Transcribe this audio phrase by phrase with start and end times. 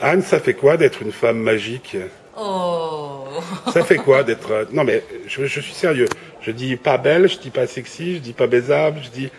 [0.00, 1.96] Anne, ça fait quoi d'être une femme magique
[2.38, 3.24] Oh
[3.72, 4.50] Ça fait quoi d'être...
[4.50, 6.08] euh, Non mais je, je suis sérieux.
[6.42, 9.30] Je dis pas belle, je dis pas sexy, je dis pas baisable, je dis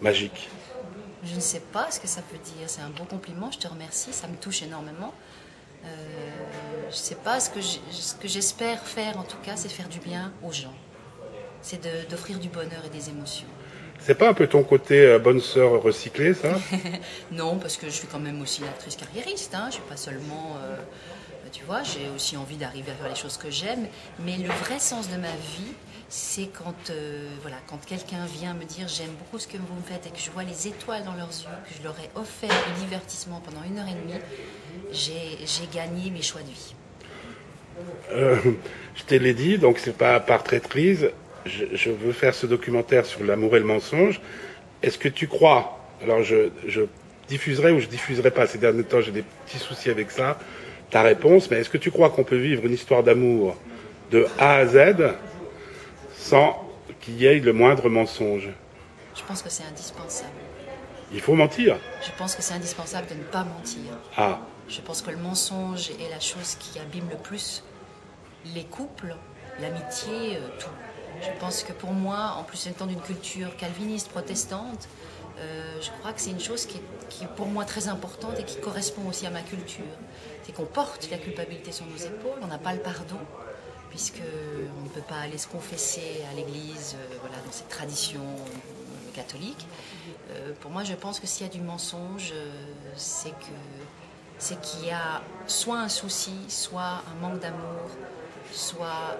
[0.00, 0.48] magique.
[1.24, 2.68] Je ne sais pas ce que ça peut dire.
[2.68, 5.12] C'est un beau compliment, je te remercie, ça me touche énormément.
[5.84, 5.88] Euh,
[6.84, 10.32] je ne sais pas ce que j'espère faire en tout cas, c'est faire du bien
[10.44, 10.74] aux gens.
[11.62, 13.48] C'est d'offrir du bonheur et des émotions.
[14.06, 16.60] C'est pas un peu ton côté euh, bonne sœur recyclée, ça?
[17.32, 19.52] Non, parce que je suis quand même aussi une actrice carriériste.
[19.52, 19.64] Hein.
[19.66, 20.76] Je suis pas seulement, euh,
[21.50, 23.88] tu vois, j'ai aussi envie d'arriver à faire les choses que j'aime.
[24.24, 25.72] Mais le vrai sens de ma vie,
[26.08, 29.82] c'est quand, euh, voilà, quand quelqu'un vient me dire j'aime beaucoup ce que vous me
[29.82, 32.54] faites et que je vois les étoiles dans leurs yeux, que je leur ai offert
[32.76, 34.20] du divertissement pendant une heure et demie,
[34.92, 36.74] j'ai j'ai gagné mes choix de vie.
[38.12, 38.36] Euh,
[38.94, 41.10] je te l'ai dit, donc c'est pas par traîtrise.
[41.46, 44.20] Je, je veux faire ce documentaire sur l'amour et le mensonge.
[44.82, 46.82] Est-ce que tu crois Alors je, je
[47.28, 48.46] diffuserai ou je diffuserai pas.
[48.46, 50.38] Ces derniers temps, j'ai des petits soucis avec ça.
[50.90, 53.56] Ta réponse, mais est-ce que tu crois qu'on peut vivre une histoire d'amour
[54.10, 54.94] de A à Z
[56.14, 56.62] sans
[57.00, 58.48] qu'il y ait le moindre mensonge?
[59.14, 60.30] Je pense que c'est indispensable.
[61.12, 61.76] Il faut mentir.
[62.04, 63.80] Je pense que c'est indispensable de ne pas mentir.
[64.16, 67.62] Ah, Je pense que le mensonge est la chose qui abîme le plus
[68.54, 69.14] les couples,
[69.60, 70.70] l'amitié, euh, tout.
[71.22, 74.88] Je pense que pour moi, en plus étant d'une culture calviniste, protestante,
[75.38, 78.58] euh, je crois que c'est une chose qui est, pour moi très importante et qui
[78.58, 79.84] correspond aussi à ma culture.
[80.42, 83.18] C'est qu'on porte la culpabilité sur nos épaules, on n'a pas le pardon,
[83.90, 84.22] puisque
[84.78, 89.14] on ne peut pas aller se confesser à l'église, euh, voilà, dans cette tradition euh,
[89.14, 89.66] catholique.
[90.60, 92.34] Pour moi, je pense que s'il y a du mensonge,
[92.96, 93.30] c'est
[94.60, 97.88] qu'il y a soit un souci, soit un manque d'amour,
[98.52, 99.16] soit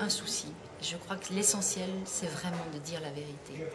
[0.00, 0.46] un souci.
[0.82, 3.66] Je crois que l'essentiel, c'est vraiment de dire la vérité.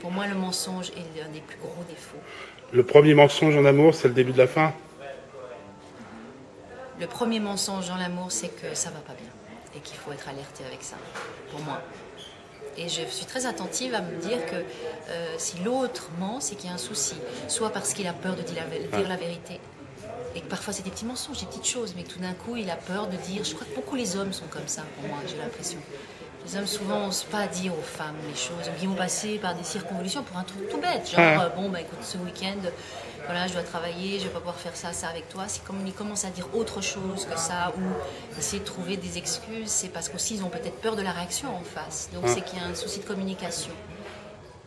[0.00, 2.18] Pour moi, le mensonge est l'un des plus gros défauts.
[2.72, 4.72] le premier mensonge en amour, c'est le début de la fin
[7.00, 9.30] Le premier mensonge dans l'amour, c'est que ça va pas bien
[9.76, 10.96] et qu'il faut être alerté avec ça,
[11.50, 11.80] pour moi.
[12.76, 16.68] Et je suis très attentive à me dire que euh, si l'autre ment, c'est qu'il
[16.68, 17.16] y a un souci.
[17.48, 19.60] Soit parce qu'il a peur de dire la, dire la vérité.
[20.34, 22.56] Et que parfois c'est des petits mensonges, des petites choses, mais que tout d'un coup
[22.56, 23.44] il a peur de dire.
[23.44, 25.78] Je crois que beaucoup les hommes sont comme ça, pour moi, j'ai l'impression.
[26.46, 29.54] Les hommes souvent n'osent pas dire aux femmes les choses, donc ils vont passer par
[29.54, 31.10] des circonvolutions pour un truc tout bête.
[31.10, 31.42] Genre, Ah.
[31.44, 32.56] euh, bon, bah écoute, ce week-end,
[33.26, 35.44] voilà, je dois travailler, je vais pas pouvoir faire ça, ça avec toi.
[35.48, 39.18] C'est comme ils commencent à dire autre chose que ça, ou essayer de trouver des
[39.18, 42.08] excuses, c'est parce qu'aussi ils ont peut-être peur de la réaction en face.
[42.14, 43.72] Donc c'est qu'il y a un souci de communication.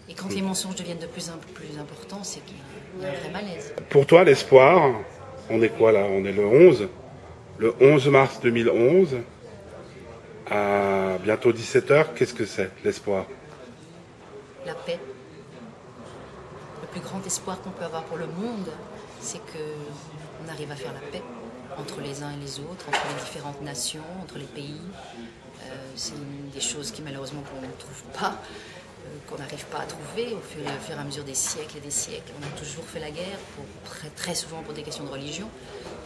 [0.09, 2.57] Et quand les mensonges deviennent de plus en plus importants, c'est qu'il
[3.01, 3.73] y a un vrai malaise.
[3.90, 4.91] Pour toi, l'espoir,
[5.51, 6.06] on est quoi là?
[6.09, 6.88] On est le 11
[7.57, 9.17] Le 11 mars 2011,
[10.50, 13.25] à bientôt 17h, qu'est-ce que c'est l'espoir?
[14.66, 15.00] La paix.
[16.81, 18.69] Le plus grand espoir qu'on peut avoir pour le monde,
[19.19, 21.23] c'est qu'on arrive à faire la paix
[21.78, 24.81] entre les uns et les autres, entre les différentes nations, entre les pays.
[25.63, 28.35] Euh, c'est une des choses qui malheureusement qu'on ne trouve pas,
[29.28, 32.31] qu'on n'arrive pas à trouver au fur, et à mesure des siècles et des siècles.
[32.41, 33.39] On a toujours fait la guerre,
[34.16, 35.50] très, souvent pour des questions de religion.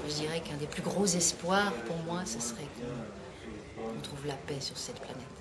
[0.07, 4.59] Je dirais qu'un des plus gros espoirs pour moi, ce serait qu'on trouve la paix
[4.59, 5.34] sur cette planète.